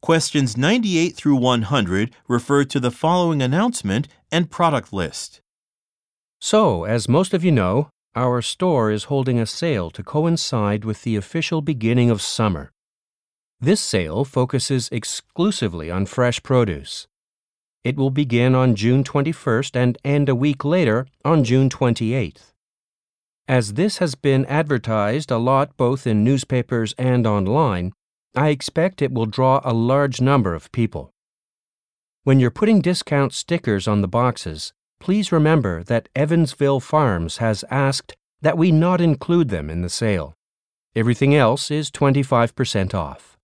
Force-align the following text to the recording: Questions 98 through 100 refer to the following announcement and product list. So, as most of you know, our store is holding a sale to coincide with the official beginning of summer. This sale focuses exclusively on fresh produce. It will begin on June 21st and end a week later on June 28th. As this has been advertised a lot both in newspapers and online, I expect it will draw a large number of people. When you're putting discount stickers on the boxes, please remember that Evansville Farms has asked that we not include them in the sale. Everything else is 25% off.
Questions 0.00 0.56
98 0.56 1.16
through 1.16 1.36
100 1.36 2.14
refer 2.28 2.64
to 2.64 2.78
the 2.78 2.92
following 2.92 3.42
announcement 3.42 4.06
and 4.30 4.50
product 4.50 4.92
list. 4.92 5.40
So, 6.40 6.84
as 6.84 7.08
most 7.08 7.34
of 7.34 7.42
you 7.42 7.50
know, 7.50 7.90
our 8.14 8.40
store 8.40 8.92
is 8.92 9.04
holding 9.04 9.40
a 9.40 9.46
sale 9.46 9.90
to 9.90 10.04
coincide 10.04 10.84
with 10.84 11.02
the 11.02 11.16
official 11.16 11.62
beginning 11.62 12.10
of 12.10 12.22
summer. 12.22 12.70
This 13.60 13.80
sale 13.80 14.24
focuses 14.24 14.88
exclusively 14.92 15.90
on 15.90 16.06
fresh 16.06 16.40
produce. 16.44 17.08
It 17.82 17.96
will 17.96 18.10
begin 18.10 18.54
on 18.54 18.76
June 18.76 19.02
21st 19.02 19.74
and 19.74 19.98
end 20.04 20.28
a 20.28 20.34
week 20.34 20.64
later 20.64 21.06
on 21.24 21.42
June 21.42 21.68
28th. 21.68 22.52
As 23.48 23.74
this 23.74 23.98
has 23.98 24.14
been 24.14 24.46
advertised 24.46 25.32
a 25.32 25.38
lot 25.38 25.76
both 25.76 26.06
in 26.06 26.22
newspapers 26.22 26.94
and 26.98 27.26
online, 27.26 27.92
I 28.34 28.48
expect 28.48 29.00
it 29.00 29.12
will 29.12 29.26
draw 29.26 29.60
a 29.64 29.72
large 29.72 30.20
number 30.20 30.54
of 30.54 30.70
people. 30.72 31.12
When 32.24 32.40
you're 32.40 32.50
putting 32.50 32.80
discount 32.80 33.32
stickers 33.32 33.88
on 33.88 34.02
the 34.02 34.08
boxes, 34.08 34.72
please 35.00 35.32
remember 35.32 35.82
that 35.84 36.08
Evansville 36.14 36.80
Farms 36.80 37.38
has 37.38 37.64
asked 37.70 38.14
that 38.42 38.58
we 38.58 38.70
not 38.70 39.00
include 39.00 39.48
them 39.48 39.70
in 39.70 39.82
the 39.82 39.88
sale. 39.88 40.34
Everything 40.94 41.34
else 41.34 41.70
is 41.70 41.90
25% 41.90 42.92
off. 42.92 43.37